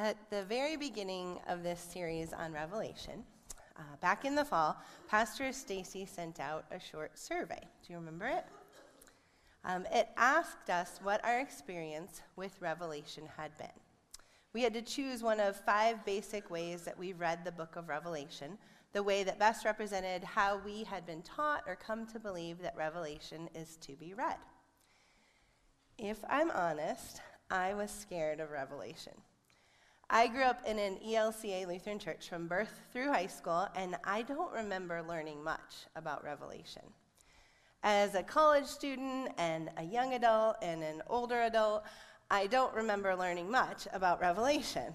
[0.00, 3.22] At the very beginning of this series on Revelation,
[3.76, 7.60] uh, back in the fall, Pastor Stacy sent out a short survey.
[7.86, 8.46] Do you remember it?
[9.62, 13.66] Um, it asked us what our experience with Revelation had been.
[14.54, 17.90] We had to choose one of five basic ways that we read the book of
[17.90, 18.56] Revelation,
[18.94, 22.74] the way that best represented how we had been taught or come to believe that
[22.74, 24.38] Revelation is to be read.
[25.98, 29.12] If I'm honest, I was scared of Revelation.
[30.12, 34.22] I grew up in an ELCA Lutheran church from birth through high school, and I
[34.22, 36.82] don't remember learning much about Revelation.
[37.84, 41.84] As a college student and a young adult and an older adult,
[42.28, 44.92] I don't remember learning much about Revelation.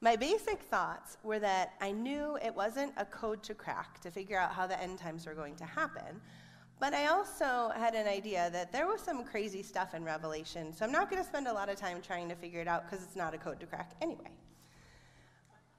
[0.00, 4.38] My basic thoughts were that I knew it wasn't a code to crack to figure
[4.38, 6.22] out how the end times were going to happen,
[6.82, 10.84] but I also had an idea that there was some crazy stuff in Revelation, so
[10.84, 13.04] I'm not going to spend a lot of time trying to figure it out because
[13.04, 14.32] it's not a code to crack anyway.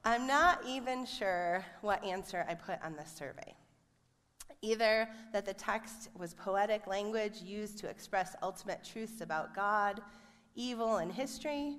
[0.02, 3.54] I'm not even sure what answer I put on this survey.
[4.62, 10.00] Either that the text was poetic language used to express ultimate truths about God,
[10.54, 11.76] evil, and history,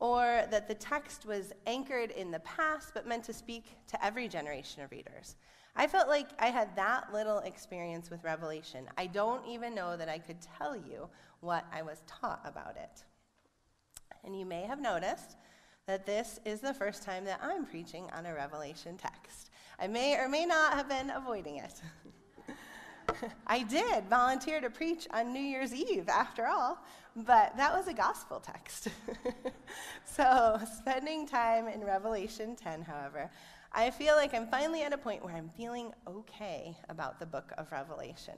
[0.00, 4.28] or that the text was anchored in the past but meant to speak to every
[4.28, 5.36] generation of readers.
[5.74, 8.88] I felt like I had that little experience with Revelation.
[8.98, 11.08] I don't even know that I could tell you
[11.40, 13.04] what I was taught about it.
[14.24, 15.36] And you may have noticed
[15.86, 19.50] that this is the first time that I'm preaching on a Revelation text.
[19.80, 21.80] I may or may not have been avoiding it.
[23.46, 26.78] I did volunteer to preach on New Year's Eve, after all,
[27.16, 28.88] but that was a gospel text.
[30.04, 33.30] so, spending time in Revelation 10, however,
[33.74, 37.52] I feel like I'm finally at a point where I'm feeling okay about the book
[37.56, 38.34] of Revelation.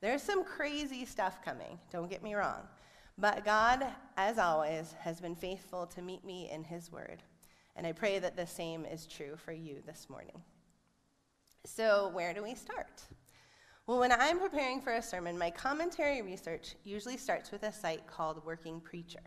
[0.00, 2.62] There's some crazy stuff coming, don't get me wrong.
[3.16, 3.86] But God,
[4.16, 7.22] as always, has been faithful to meet me in His Word.
[7.76, 10.42] And I pray that the same is true for you this morning.
[11.64, 13.02] So, where do we start?
[13.86, 18.08] Well, when I'm preparing for a sermon, my commentary research usually starts with a site
[18.08, 19.22] called Working Preacher.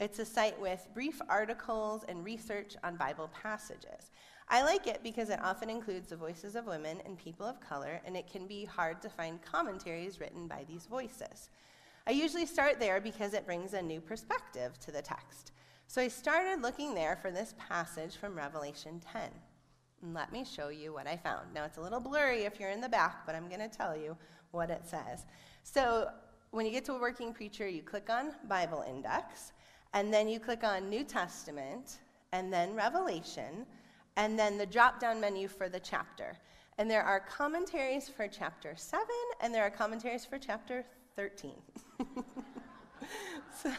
[0.00, 4.10] It's a site with brief articles and research on Bible passages.
[4.52, 8.02] I like it because it often includes the voices of women and people of color,
[8.04, 11.48] and it can be hard to find commentaries written by these voices.
[12.06, 15.52] I usually start there because it brings a new perspective to the text.
[15.86, 19.22] So I started looking there for this passage from Revelation 10.
[20.02, 21.54] And let me show you what I found.
[21.54, 23.96] Now, it's a little blurry if you're in the back, but I'm going to tell
[23.96, 24.18] you
[24.50, 25.24] what it says.
[25.62, 26.10] So,
[26.50, 29.52] when you get to a working preacher, you click on Bible Index,
[29.94, 32.00] and then you click on New Testament,
[32.32, 33.64] and then Revelation,
[34.16, 36.36] and then the drop down menu for the chapter.
[36.78, 39.06] And there are commentaries for chapter 7,
[39.40, 40.84] and there are commentaries for chapter
[41.16, 41.52] 13.
[43.62, 43.70] so,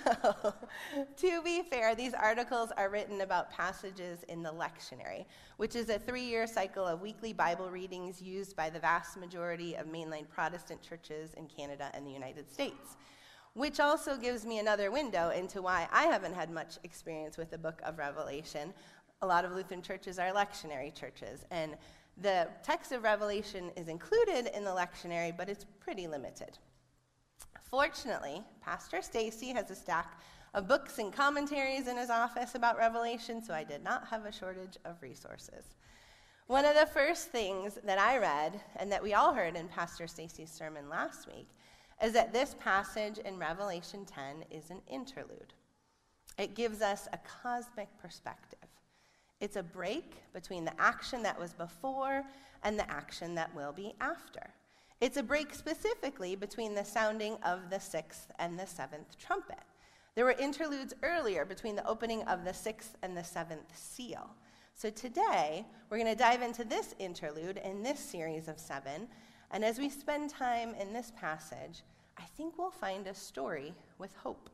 [1.17, 5.25] to be fair, these articles are written about passages in the lectionary,
[5.57, 9.75] which is a three year cycle of weekly Bible readings used by the vast majority
[9.75, 12.97] of mainline Protestant churches in Canada and the United States.
[13.55, 17.57] Which also gives me another window into why I haven't had much experience with the
[17.57, 18.73] book of Revelation,
[19.23, 21.77] a lot of Lutheran churches are lectionary churches, and
[22.17, 26.59] the text of Revelation is included in the lectionary, but it's pretty limited.
[27.69, 30.19] Fortunately, Pastor Stacy has a stack
[30.53, 34.31] of books and commentaries in his office about Revelation, so I did not have a
[34.31, 35.63] shortage of resources.
[36.47, 40.05] One of the first things that I read, and that we all heard in Pastor
[40.05, 41.47] Stacy's sermon last week,
[42.03, 45.53] is that this passage in Revelation 10 is an interlude.
[46.37, 48.62] It gives us a cosmic perspective.
[49.43, 52.23] It's a break between the action that was before
[52.63, 54.49] and the action that will be after.
[55.01, 59.59] It's a break specifically between the sounding of the sixth and the seventh trumpet.
[60.15, 64.29] There were interludes earlier between the opening of the sixth and the seventh seal.
[64.75, 69.09] So today, we're going to dive into this interlude in this series of seven.
[69.51, 71.83] And as we spend time in this passage,
[72.17, 74.49] I think we'll find a story with hope.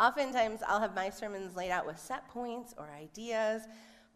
[0.00, 3.64] Oftentimes, I'll have my sermons laid out with set points or ideas,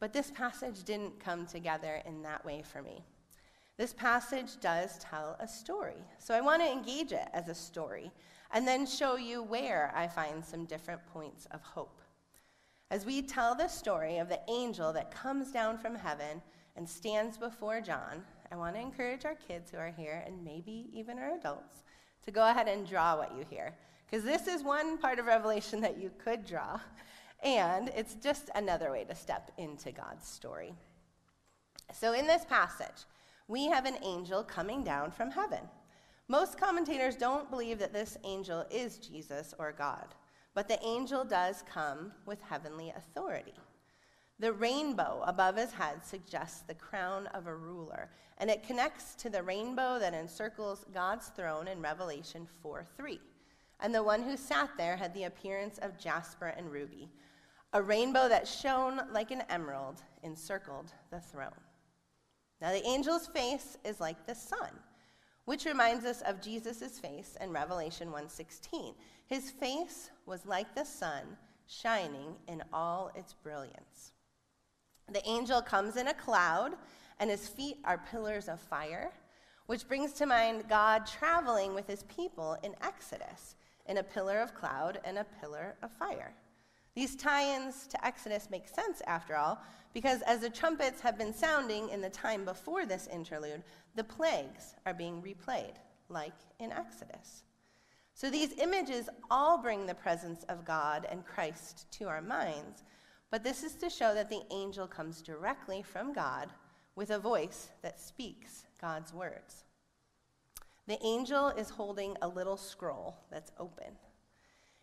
[0.01, 3.05] but this passage didn't come together in that way for me.
[3.77, 8.11] This passage does tell a story, so I want to engage it as a story
[8.53, 12.01] and then show you where I find some different points of hope.
[12.91, 16.41] As we tell the story of the angel that comes down from heaven
[16.77, 20.89] and stands before John, I want to encourage our kids who are here, and maybe
[20.95, 21.83] even our adults,
[22.25, 23.75] to go ahead and draw what you hear.
[24.07, 26.81] Because this is one part of Revelation that you could draw,
[27.43, 30.75] and it's just another way to step into God's story.
[31.93, 33.05] So, in this passage,
[33.49, 35.61] we have an angel coming down from heaven.
[36.29, 40.15] Most commentators don't believe that this angel is Jesus or God,
[40.55, 43.55] but the angel does come with heavenly authority.
[44.39, 49.31] The rainbow above his head suggests the crown of a ruler, and it connects to
[49.31, 53.21] the rainbow that encircles God's throne in Revelation 4 3.
[53.81, 57.11] And the one who sat there had the appearance of jasper and ruby.
[57.73, 61.61] A rainbow that shone like an emerald encircled the throne.
[62.61, 64.71] Now, the angel's face is like the sun,
[65.45, 68.95] which reminds us of Jesus' face in Revelation 1:16.
[69.27, 71.37] His face was like the sun,
[71.67, 74.13] shining in all its brilliance.
[75.11, 76.79] The angel comes in a cloud,
[77.19, 79.13] and his feet are pillars of fire,
[79.67, 84.55] which brings to mind God traveling with his people in Exodus in a pillar of
[84.55, 86.35] cloud and a pillar of fire.
[86.95, 89.61] These tie ins to Exodus make sense, after all,
[89.93, 93.65] because as the trumpets have been sounding in the time before this interlude,
[93.97, 95.75] the plagues are being replayed,
[96.09, 97.43] like in Exodus.
[98.15, 102.85] So these images all bring the presence of God and Christ to our minds,
[103.31, 106.51] but this is to show that the angel comes directly from God
[106.95, 109.64] with a voice that speaks God's words.
[110.87, 113.97] The angel is holding a little scroll that's open.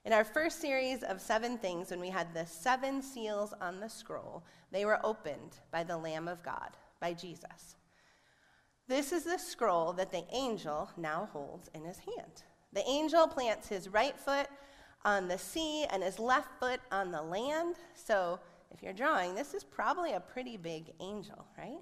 [0.03, 3.87] In our first series of seven things, when we had the seven seals on the
[3.87, 7.75] scroll, they were opened by the Lamb of God, by Jesus.
[8.87, 12.43] This is the scroll that the angel now holds in his hand.
[12.73, 14.47] The angel plants his right foot
[15.05, 17.75] on the sea and his left foot on the land.
[17.93, 18.39] So,
[18.71, 21.81] if you're drawing, this is probably a pretty big angel, right?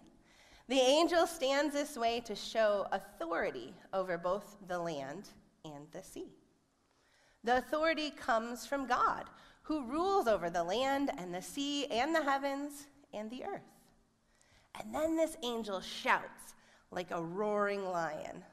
[0.69, 5.29] The angel stands this way to show authority over both the land
[5.65, 6.27] and the sea.
[7.43, 9.23] The authority comes from God,
[9.63, 12.85] who rules over the land and the sea and the heavens
[13.15, 13.63] and the earth.
[14.79, 16.53] And then this angel shouts
[16.91, 18.43] like a roaring lion,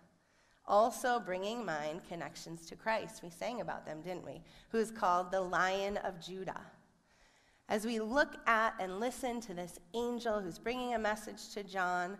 [0.64, 3.22] also bringing mind connections to Christ.
[3.22, 4.40] We sang about them, didn't we?
[4.70, 6.62] Who's called the Lion of Judah.
[7.68, 12.16] As we look at and listen to this angel who's bringing a message to John,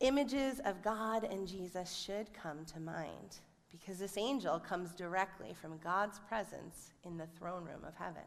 [0.00, 3.40] images of God and Jesus should come to mind
[3.70, 8.22] because this angel comes directly from God's presence in the throne room of heaven.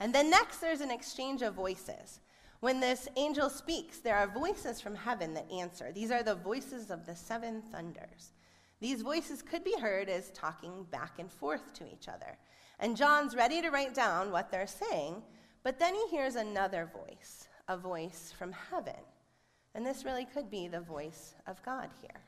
[0.00, 2.20] And then next, there's an exchange of voices.
[2.60, 5.92] When this angel speaks, there are voices from heaven that answer.
[5.92, 8.32] These are the voices of the seven thunders.
[8.80, 12.36] These voices could be heard as talking back and forth to each other.
[12.84, 15.22] And John's ready to write down what they're saying,
[15.62, 19.00] but then he hears another voice, a voice from heaven.
[19.74, 22.20] And this really could be the voice of God here.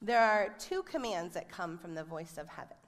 [0.00, 2.78] There are two commands that come from the voice of heaven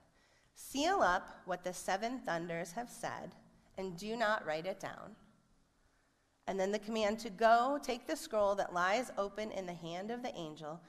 [0.54, 3.34] seal up what the seven thunders have said,
[3.76, 5.14] and do not write it down.
[6.46, 10.10] And then the command to go, take the scroll that lies open in the hand
[10.10, 10.80] of the angel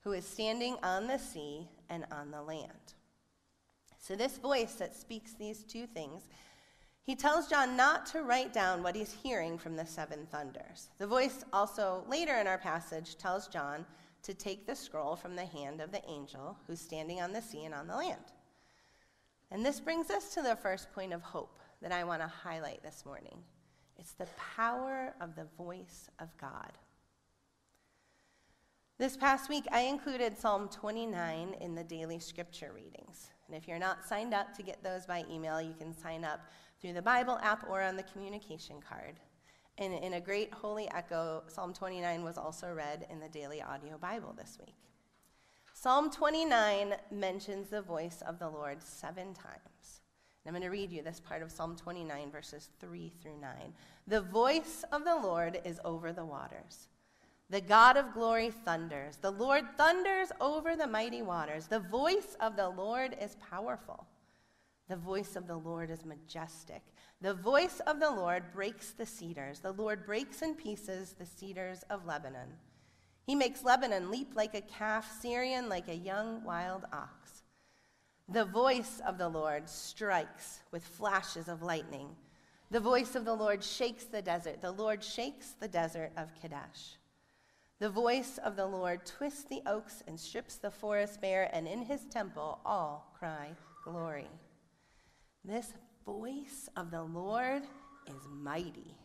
[0.00, 2.94] who is standing on the sea and on the land.
[4.08, 6.30] So, this voice that speaks these two things,
[7.02, 10.88] he tells John not to write down what he's hearing from the seven thunders.
[10.96, 13.84] The voice also, later in our passage, tells John
[14.22, 17.66] to take the scroll from the hand of the angel who's standing on the sea
[17.66, 18.32] and on the land.
[19.50, 22.82] And this brings us to the first point of hope that I want to highlight
[22.82, 23.36] this morning.
[23.98, 26.72] It's the power of the voice of God.
[28.98, 33.28] This past week, I included Psalm 29 in the daily scripture readings.
[33.46, 36.40] And if you're not signed up to get those by email, you can sign up
[36.80, 39.20] through the Bible app or on the communication card.
[39.78, 43.98] And in a great holy echo, Psalm 29 was also read in the daily audio
[43.98, 44.74] Bible this week.
[45.74, 50.00] Psalm 29 mentions the voice of the Lord seven times.
[50.44, 53.52] And I'm going to read you this part of Psalm 29, verses 3 through 9.
[54.08, 56.88] The voice of the Lord is over the waters.
[57.50, 59.16] The God of glory thunders.
[59.16, 61.66] The Lord thunders over the mighty waters.
[61.66, 64.06] The voice of the Lord is powerful.
[64.88, 66.82] The voice of the Lord is majestic.
[67.20, 69.60] The voice of the Lord breaks the cedars.
[69.60, 72.48] The Lord breaks in pieces the cedars of Lebanon.
[73.26, 77.42] He makes Lebanon leap like a calf, Sirion like a young wild ox.
[78.28, 82.08] The voice of the Lord strikes with flashes of lightning.
[82.70, 84.60] The voice of the Lord shakes the desert.
[84.60, 86.98] The Lord shakes the desert of Kadesh.
[87.80, 91.82] The voice of the Lord twists the oaks and strips the forest bare, and in
[91.82, 93.50] his temple all cry
[93.84, 94.28] glory.
[95.44, 97.62] This voice of the Lord
[98.08, 98.96] is mighty.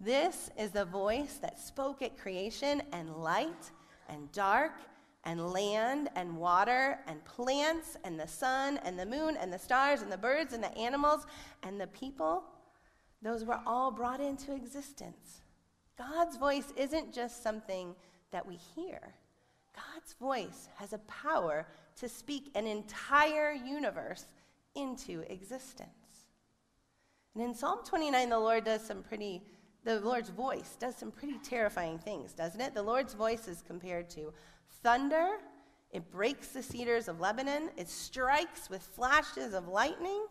[0.00, 3.70] This is the voice that spoke at creation and light
[4.08, 4.72] and dark
[5.24, 10.00] and land and water and plants and the sun and the moon and the stars
[10.00, 11.26] and the birds and the animals
[11.62, 12.44] and the people.
[13.20, 15.42] Those were all brought into existence.
[15.98, 17.94] God's voice isn't just something
[18.30, 19.14] that we hear.
[19.74, 24.26] God's voice has a power to speak an entire universe
[24.74, 25.90] into existence.
[27.34, 29.42] And in Psalm 29, the Lord does some pretty,
[29.84, 32.74] the Lord's voice does some pretty terrifying things, doesn't it?
[32.74, 34.32] The Lord's voice is compared to
[34.82, 35.38] thunder,
[35.90, 40.26] it breaks the cedars of Lebanon, it strikes with flashes of lightning,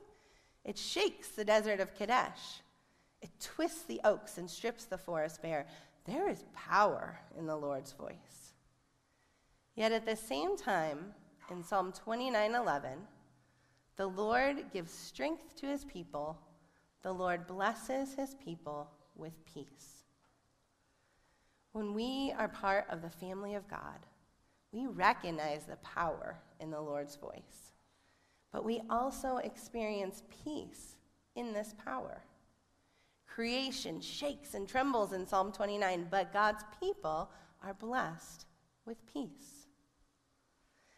[0.63, 2.61] it shakes the desert of Kadesh,
[3.25, 5.65] it twists the oaks and strips the forest bare.
[6.05, 8.53] There is power in the Lord's voice.
[9.73, 11.15] Yet at the same time,
[11.49, 13.07] in Psalm 29:11,
[13.95, 16.37] the Lord gives strength to his people.
[17.01, 20.03] The Lord blesses his people with peace.
[21.71, 24.05] When we are part of the family of God,
[24.71, 27.73] we recognize the power in the Lord's voice,
[28.51, 30.97] but we also experience peace
[31.33, 32.21] in this power.
[33.27, 37.29] Creation shakes and trembles in Psalm 29, but God's people
[37.63, 38.45] are blessed
[38.85, 39.67] with peace.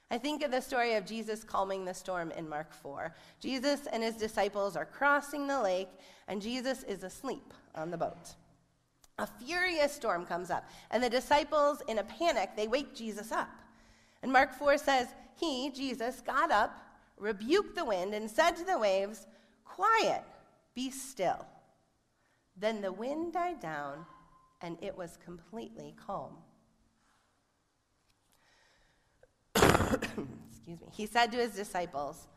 [0.10, 3.14] I think of the story of Jesus calming the storm in Mark 4.
[3.42, 5.90] Jesus and his disciples are crossing the lake,
[6.28, 8.36] and Jesus is asleep on the boat.
[9.20, 13.50] A furious storm comes up, and the disciples, in a panic, they wake Jesus up.
[14.22, 16.80] And Mark 4 says, He, Jesus, got up,
[17.18, 19.28] rebuked the wind, and said to the waves,
[19.66, 20.24] Quiet,
[20.74, 21.46] be still.
[22.60, 24.06] Then the wind died down,
[24.62, 26.38] and it was completely calm.
[29.56, 32.28] excuse me, he said to his disciples,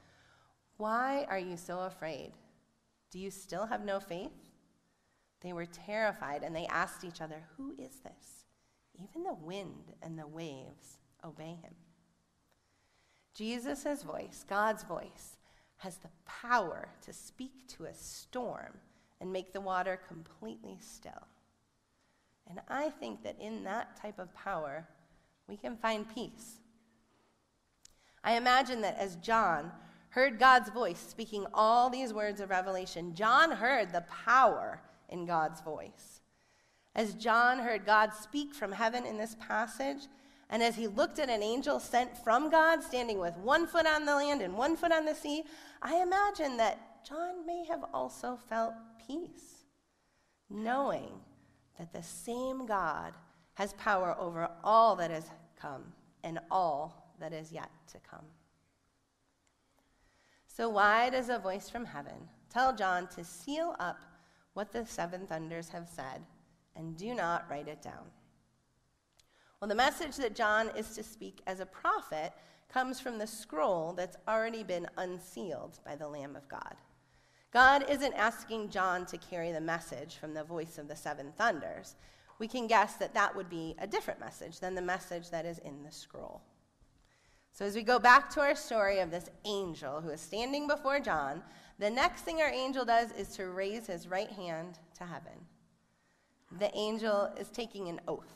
[0.76, 2.32] Why are you so afraid?
[3.10, 4.30] Do you still have no faith?
[5.40, 8.44] They were terrified and they asked each other, Who is this?
[9.02, 11.74] Even the wind and the waves obey him.
[13.34, 15.38] Jesus' voice, God's voice,
[15.78, 18.74] has the power to speak to a storm
[19.20, 21.26] and make the water completely still.
[22.48, 24.86] And I think that in that type of power,
[25.46, 26.58] we can find peace.
[28.24, 29.70] I imagine that as John
[30.10, 35.60] heard God's voice speaking all these words of revelation, John heard the power in God's
[35.60, 36.20] voice.
[36.94, 40.08] As John heard God speak from heaven in this passage,
[40.48, 44.04] and as he looked at an angel sent from God standing with one foot on
[44.04, 45.44] the land and one foot on the sea,
[45.80, 48.74] I imagine that John may have also felt
[49.06, 49.64] peace,
[50.48, 51.10] knowing
[51.78, 53.14] that the same God
[53.54, 55.30] has power over all that has
[55.60, 55.92] come
[56.22, 58.24] and all that is yet to come.
[60.46, 63.98] So, why does a voice from heaven tell John to seal up
[64.54, 66.22] what the seven thunders have said
[66.76, 68.10] and do not write it down?
[69.60, 72.32] Well, the message that John is to speak as a prophet
[72.72, 76.76] comes from the scroll that's already been unsealed by the Lamb of God.
[77.52, 81.96] God isn't asking John to carry the message from the voice of the seven thunders.
[82.38, 85.58] We can guess that that would be a different message than the message that is
[85.58, 86.42] in the scroll.
[87.52, 91.00] So, as we go back to our story of this angel who is standing before
[91.00, 91.42] John,
[91.78, 95.32] the next thing our angel does is to raise his right hand to heaven.
[96.58, 98.34] The angel is taking an oath.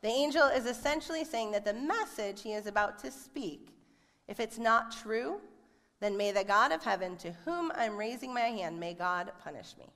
[0.00, 3.68] The angel is essentially saying that the message he is about to speak,
[4.28, 5.40] if it's not true,
[6.04, 9.74] then may the God of heaven, to whom I'm raising my hand, may God punish
[9.78, 9.86] me.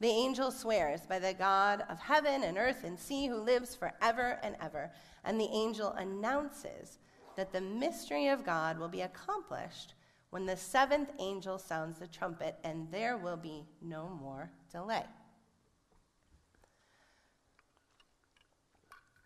[0.00, 4.40] The angel swears by the God of heaven and earth and sea who lives forever
[4.42, 4.90] and ever.
[5.24, 6.98] And the angel announces
[7.36, 9.94] that the mystery of God will be accomplished
[10.30, 15.04] when the seventh angel sounds the trumpet, and there will be no more delay.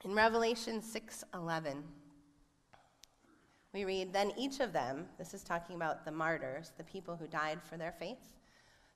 [0.04, 1.82] In Revelation 6:11,
[3.72, 7.26] we read, Then each of them, this is talking about the martyrs, the people who
[7.26, 8.34] died for their faith,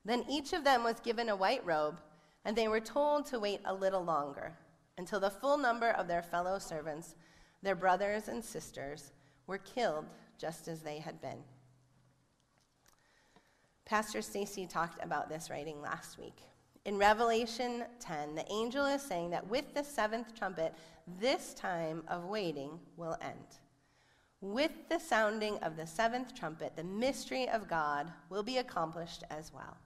[0.05, 2.01] then each of them was given a white robe,
[2.45, 4.53] and they were told to wait a little longer
[4.99, 7.15] until the full number of their fellow servants
[7.63, 9.13] their brothers and sisters
[9.47, 11.39] were killed just as they had been.
[13.85, 16.43] Pastor Stacy talked about this writing last week.
[16.85, 20.75] In Revelation 10, the angel is saying that with the seventh trumpet,
[21.21, 23.61] this time of waiting will end.
[24.43, 29.53] With the sounding of the seventh trumpet, the mystery of God will be accomplished as
[29.55, 29.77] well.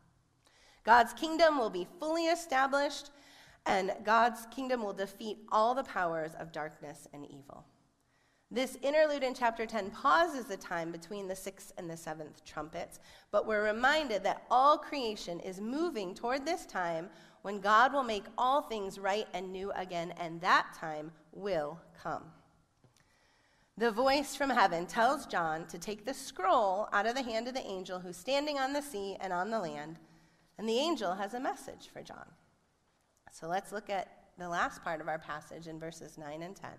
[0.82, 3.10] God's kingdom will be fully established,
[3.66, 7.66] and God's kingdom will defeat all the powers of darkness and evil.
[8.50, 12.98] This interlude in chapter 10 pauses the time between the sixth and the seventh trumpets,
[13.30, 17.10] but we're reminded that all creation is moving toward this time
[17.42, 22.22] when God will make all things right and new again, and that time will come.
[23.78, 27.52] The voice from heaven tells John to take the scroll out of the hand of
[27.52, 29.98] the angel who's standing on the sea and on the land,
[30.56, 32.24] and the angel has a message for John.
[33.30, 36.70] So let's look at the last part of our passage in verses 9 and 10.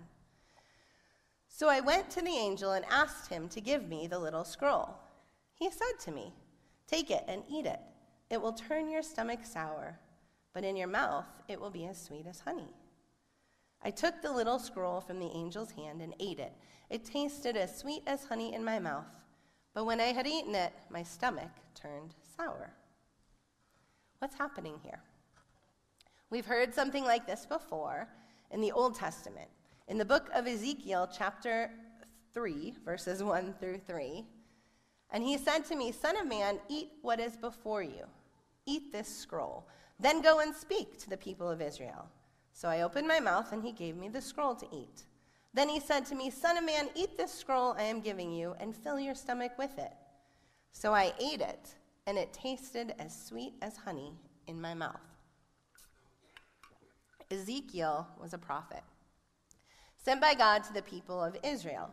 [1.48, 4.96] So I went to the angel and asked him to give me the little scroll.
[5.54, 6.34] He said to me,
[6.88, 7.80] Take it and eat it.
[8.32, 10.00] It will turn your stomach sour,
[10.51, 12.74] but in your mouth it will be as sweet as honey.
[13.84, 16.54] I took the little scroll from the angel's hand and ate it.
[16.90, 19.18] It tasted as sweet as honey in my mouth,
[19.74, 22.74] but when I had eaten it, my stomach turned sour.
[24.20, 25.02] What's happening here?
[26.30, 28.08] We've heard something like this before
[28.52, 29.50] in the Old Testament.
[29.88, 31.72] In the book of Ezekiel, chapter
[32.34, 34.26] 3, verses 1 through 3,
[35.12, 38.06] and he said to me, Son of man, eat what is before you.
[38.66, 39.68] Eat this scroll.
[40.00, 42.10] Then go and speak to the people of Israel.
[42.58, 45.04] So I opened my mouth, and he gave me the scroll to eat.
[45.54, 48.56] Then he said to me, Son of man, eat this scroll I am giving you,
[48.60, 49.94] and fill your stomach with it.
[50.72, 51.76] So I ate it,
[52.08, 54.12] and it tasted as sweet as honey
[54.48, 55.00] in my mouth.
[57.30, 58.82] Ezekiel was a prophet,
[59.96, 61.92] sent by God to the people of Israel.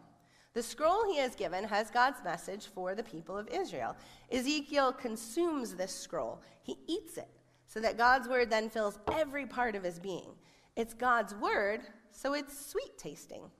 [0.54, 3.96] The scroll he has given has God's message for the people of Israel.
[4.32, 7.28] Ezekiel consumes this scroll, he eats it,
[7.66, 10.30] so that God's word then fills every part of his being.
[10.76, 11.80] It's God's word,
[12.10, 13.50] so it's sweet tasting.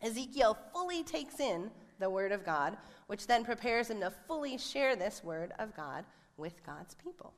[0.00, 4.94] Ezekiel fully takes in the word of God, which then prepares him to fully share
[4.94, 6.04] this word of God
[6.36, 7.34] with God's people.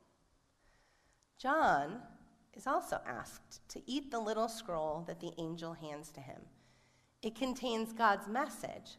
[1.39, 2.03] John
[2.55, 6.43] is also asked to eat the little scroll that the angel hands to him.
[7.23, 8.99] It contains God's message,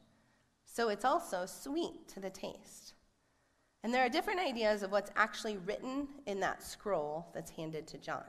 [0.66, 2.94] so it's also sweet to the taste.
[3.84, 7.98] And there are different ideas of what's actually written in that scroll that's handed to
[7.98, 8.26] John.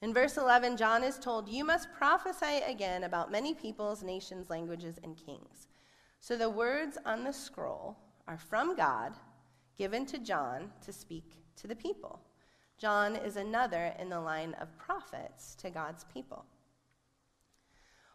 [0.00, 4.98] In verse 11, John is told, You must prophesy again about many peoples, nations, languages,
[5.02, 5.68] and kings.
[6.20, 7.96] So the words on the scroll
[8.28, 9.14] are from God,
[9.76, 12.20] given to John to speak to the people.
[12.78, 16.44] John is another in the line of prophets to God's people.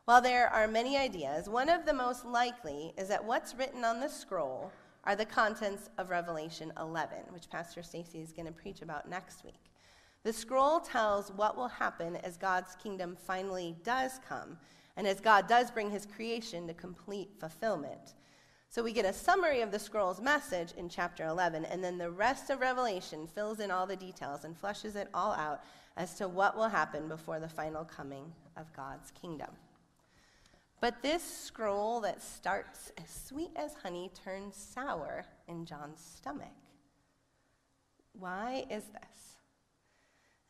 [0.05, 3.99] While there are many ideas, one of the most likely is that what's written on
[3.99, 4.71] the scroll
[5.09, 9.43] are the contents of Revelation 11, which Pastor Stacy is going to preach about next
[9.43, 9.71] week.
[10.23, 14.55] The scroll tells what will happen as God's kingdom finally does come
[14.95, 18.13] and as God does bring his creation to complete fulfillment.
[18.69, 22.11] So we get a summary of the scroll's message in chapter 11, and then the
[22.11, 25.63] rest of Revelation fills in all the details and fleshes it all out
[25.97, 29.49] as to what will happen before the final coming of God's kingdom.
[30.81, 36.47] But this scroll that starts as sweet as honey turns sour in John's stomach.
[38.13, 39.37] Why is this?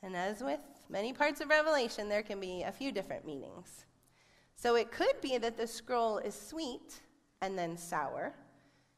[0.03, 3.85] And as with many parts of Revelation, there can be a few different meanings.
[4.55, 7.01] So it could be that the scroll is sweet
[7.41, 8.33] and then sour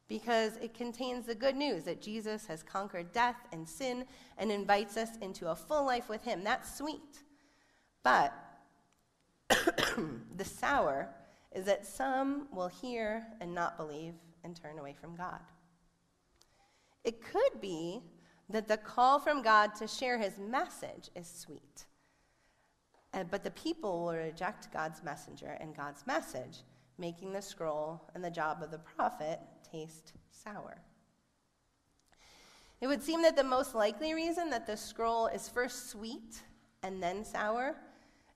[0.08, 4.06] because it contains the good news that Jesus has conquered death and sin
[4.38, 6.44] and invites us into a full life with him.
[6.44, 7.24] That's sweet.
[8.04, 8.34] But
[9.50, 11.10] the sour
[11.52, 15.40] is that some will hear and not believe and turn away from God.
[17.04, 18.02] It could be
[18.50, 21.86] that the call from God to share his message is sweet.
[23.14, 26.60] Uh, but the people will reject God's messenger and God's message,
[26.98, 30.82] making the scroll and the job of the prophet taste sour.
[32.80, 36.42] It would seem that the most likely reason that the scroll is first sweet
[36.84, 37.76] and then sour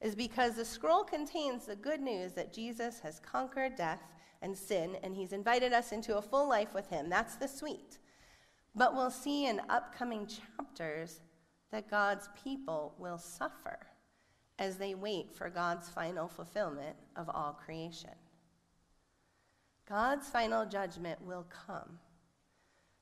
[0.02, 4.02] is because the scroll contains the good news that Jesus has conquered death
[4.42, 7.10] and sin, and he's invited us into a full life with him.
[7.10, 8.00] That's the sweet.
[8.76, 11.22] But we'll see in upcoming chapters
[11.72, 13.80] that God's people will suffer
[14.60, 18.12] as they wait for God's final fulfillment of all creation.
[19.88, 22.00] God's final judgment will come.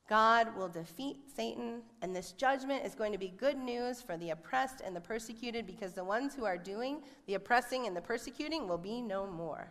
[0.08, 4.30] God will defeat Satan, and this judgment is going to be good news for the
[4.30, 8.68] oppressed and the persecuted because the ones who are doing the oppressing and the persecuting
[8.68, 9.70] will be no more.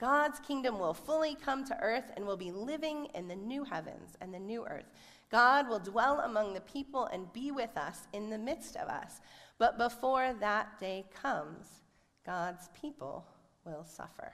[0.00, 4.16] God's kingdom will fully come to earth and will be living in the new heavens
[4.20, 4.90] and the new earth.
[5.30, 9.20] God will dwell among the people and be with us in the midst of us.
[9.58, 11.82] But before that day comes,
[12.26, 13.26] God's people
[13.64, 14.32] will suffer.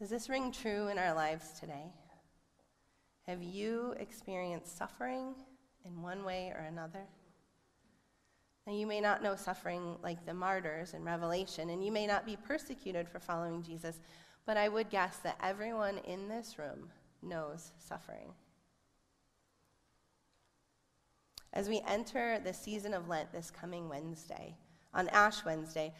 [0.00, 1.92] Does this ring true in our lives today?
[3.26, 5.34] Have you experienced suffering
[5.84, 7.06] in one way or another?
[8.66, 12.26] Now, you may not know suffering like the martyrs in Revelation, and you may not
[12.26, 14.00] be persecuted for following Jesus,
[14.46, 16.88] but I would guess that everyone in this room
[17.22, 18.32] knows suffering.
[21.52, 24.56] As we enter the season of Lent this coming Wednesday,
[24.94, 25.92] on Ash Wednesday,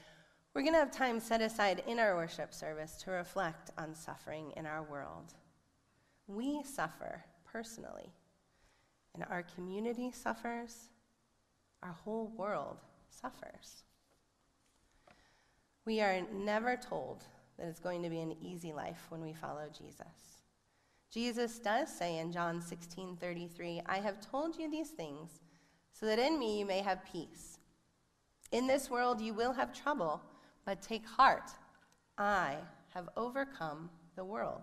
[0.55, 4.53] we're going to have time set aside in our worship service to reflect on suffering
[4.57, 5.35] in our world.
[6.27, 8.13] We suffer personally,
[9.15, 10.89] and our community suffers,
[11.83, 12.79] our whole world
[13.11, 13.85] suffers.
[15.85, 17.25] We are never told
[17.59, 20.43] that it's going to be an easy life when we follow Jesus.
[21.11, 25.41] Jesus does say in John 16 33, I have told you these things
[25.93, 27.59] so that in me you may have peace.
[28.51, 30.23] In this world you will have trouble,
[30.65, 31.51] but take heart.
[32.17, 32.57] I
[32.95, 34.63] have overcome the world.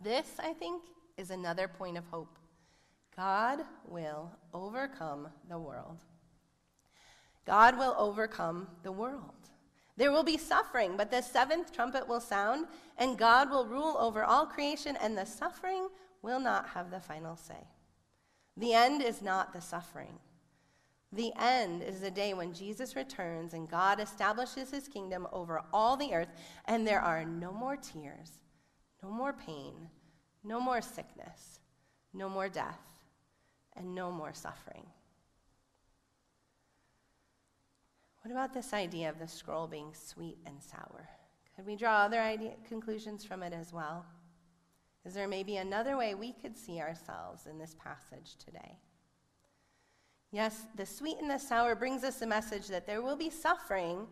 [0.00, 0.82] This, I think,
[1.16, 2.38] is another point of hope.
[3.16, 5.98] God will overcome the world.
[7.44, 9.32] God will overcome the world.
[9.96, 12.66] There will be suffering, but the seventh trumpet will sound,
[12.98, 15.88] and God will rule over all creation, and the suffering
[16.22, 17.66] will not have the final say.
[18.56, 20.18] The end is not the suffering.
[21.10, 25.96] The end is the day when Jesus returns and God establishes his kingdom over all
[25.96, 26.28] the earth,
[26.66, 28.38] and there are no more tears,
[29.02, 29.88] no more pain,
[30.44, 31.60] no more sickness,
[32.12, 32.80] no more death,
[33.76, 34.86] and no more suffering.
[38.22, 41.08] What about this idea of the scroll being sweet and sour?
[41.54, 44.04] Could we draw other idea, conclusions from it as well?
[45.04, 48.78] Is there maybe another way we could see ourselves in this passage today?
[50.30, 54.06] Yes, the sweet and the sour brings us the message that there will be suffering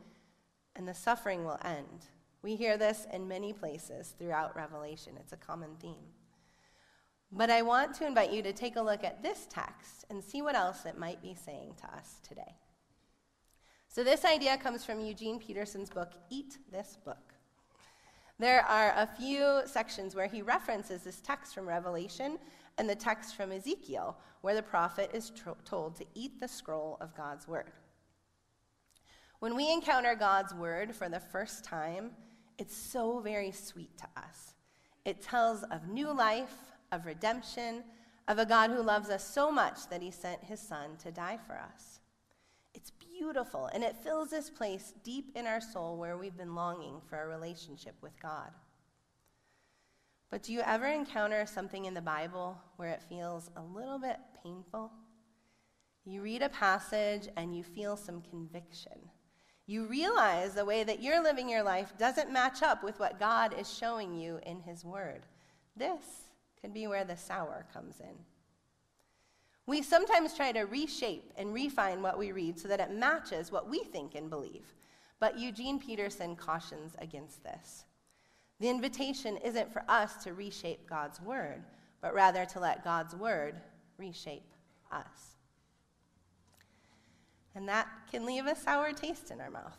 [0.75, 2.07] and the suffering will end.
[2.43, 6.13] We hear this in many places throughout Revelation, it's a common theme.
[7.33, 10.43] But I want to invite you to take a look at this text and see
[10.43, 12.55] what else it might be saying to us today.
[13.89, 17.35] So, this idea comes from Eugene Peterson's book, Eat This Book.
[18.39, 22.39] There are a few sections where he references this text from Revelation
[22.77, 26.99] and the text from Ezekiel, where the prophet is tro- told to eat the scroll
[27.01, 27.73] of God's word.
[29.39, 32.11] When we encounter God's word for the first time,
[32.59, 34.55] it's so very sweet to us.
[35.05, 36.55] It tells of new life,
[36.91, 37.85] of redemption,
[38.29, 41.39] of a God who loves us so much that he sent his son to die
[41.47, 42.01] for us.
[42.75, 47.01] It's beautiful, and it fills this place deep in our soul where we've been longing
[47.09, 48.51] for a relationship with God.
[50.31, 54.19] But do you ever encounter something in the Bible where it feels a little bit
[54.43, 54.91] painful?
[56.05, 59.06] You read a passage and you feel some conviction.
[59.67, 63.55] You realize the way that you're living your life doesn't match up with what God
[63.59, 65.23] is showing you in His Word.
[65.77, 68.17] This could be where the sour comes in.
[69.67, 73.69] We sometimes try to reshape and refine what we read so that it matches what
[73.69, 74.75] we think and believe.
[75.19, 77.85] But Eugene Peterson cautions against this.
[78.61, 81.65] The invitation isn't for us to reshape God's word,
[82.01, 83.61] but rather to let God's word
[83.99, 84.55] reshape
[84.93, 85.37] us.
[87.57, 89.79] And that can leave a sour taste in our mouth.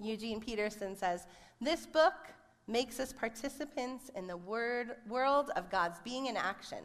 [0.00, 1.26] Eugene Peterson says,
[1.60, 2.14] This book
[2.68, 6.78] makes us participants in the word, world of God's being in action,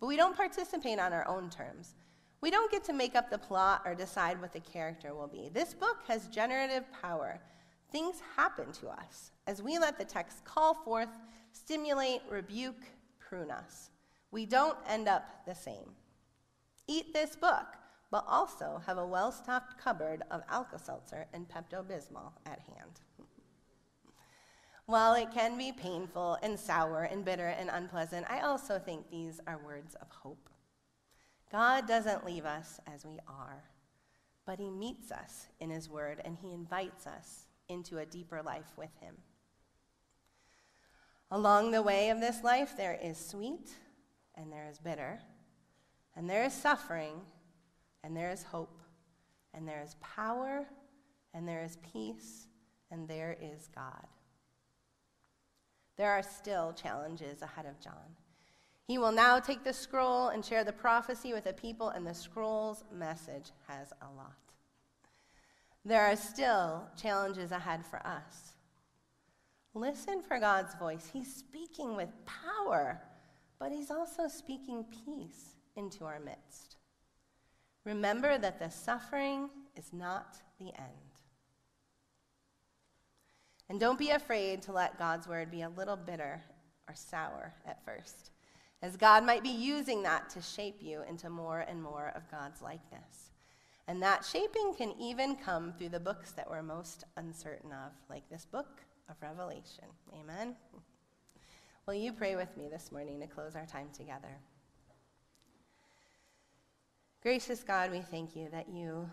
[0.00, 1.94] but we don't participate on our own terms.
[2.40, 5.48] We don't get to make up the plot or decide what the character will be.
[5.48, 7.40] This book has generative power.
[7.92, 11.08] Things happen to us as we let the text call forth,
[11.52, 12.82] stimulate, rebuke,
[13.20, 13.90] prune us.
[14.32, 15.92] We don't end up the same.
[16.86, 17.66] Eat this book,
[18.14, 23.00] but also have a well stocked cupboard of Alka Seltzer and Pepto Bismol at hand.
[24.86, 29.40] While it can be painful and sour and bitter and unpleasant, I also think these
[29.48, 30.48] are words of hope.
[31.50, 33.64] God doesn't leave us as we are,
[34.46, 38.74] but He meets us in His Word and He invites us into a deeper life
[38.76, 39.16] with Him.
[41.32, 43.74] Along the way of this life, there is sweet
[44.36, 45.18] and there is bitter,
[46.14, 47.22] and there is suffering
[48.04, 48.82] and there is hope,
[49.54, 50.66] and there is power
[51.32, 52.46] and there is peace
[52.90, 54.06] and there is God.
[55.96, 58.16] There are still challenges ahead of John.
[58.86, 62.14] He will now take the scroll and share the prophecy with the people, and the
[62.14, 64.34] scroll's message has a lot.
[65.84, 68.56] There are still challenges ahead for us.
[69.72, 71.08] Listen for God's voice.
[71.12, 73.00] He's speaking with power,
[73.58, 76.76] but He's also speaking peace into our midst.
[77.84, 81.14] Remember that the suffering is not the end.
[83.68, 86.42] And don't be afraid to let God's word be a little bitter
[86.88, 88.30] or sour at first,
[88.82, 92.60] as God might be using that to shape you into more and more of God's
[92.60, 93.30] likeness.
[93.86, 98.28] And that shaping can even come through the books that we're most uncertain of, like
[98.30, 99.84] this book of Revelation.
[100.18, 100.56] Amen?
[101.86, 104.40] Will you pray with me this morning to close our time together?
[107.24, 109.08] Gracious God, we thank you that you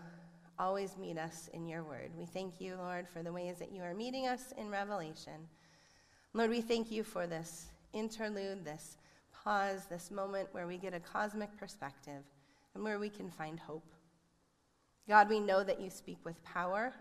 [0.58, 2.10] always meet us in your word.
[2.14, 5.48] We thank you, Lord, for the ways that you are meeting us in Revelation.
[6.34, 8.98] Lord, we thank you for this interlude, this
[9.32, 12.22] pause, this moment where we get a cosmic perspective
[12.74, 13.94] and where we can find hope.
[15.08, 16.92] God, we know that you speak with power.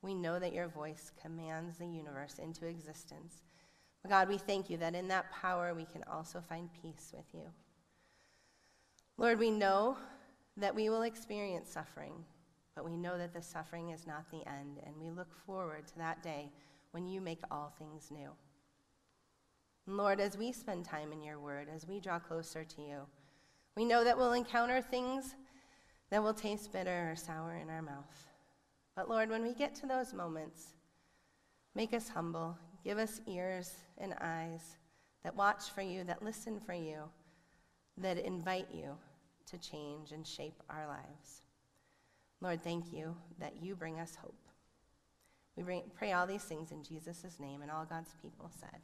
[0.00, 3.42] We know that your voice commands the universe into existence.
[4.08, 7.50] God, we thank you that in that power we can also find peace with you.
[9.18, 9.96] Lord, we know
[10.56, 12.12] that we will experience suffering,
[12.74, 15.98] but we know that the suffering is not the end, and we look forward to
[15.98, 16.50] that day
[16.90, 18.30] when you make all things new.
[19.86, 23.00] Lord, as we spend time in your word, as we draw closer to you,
[23.76, 25.34] we know that we'll encounter things
[26.10, 28.28] that will taste bitter or sour in our mouth.
[28.94, 30.74] But Lord, when we get to those moments,
[31.74, 34.76] make us humble, give us ears and eyes
[35.24, 37.04] that watch for you, that listen for you,
[37.96, 38.96] that invite you
[39.52, 41.42] to change and shape our lives.
[42.40, 44.34] Lord, thank you that you bring us hope.
[45.56, 48.80] We pray all these things in Jesus' name, and all God's people said.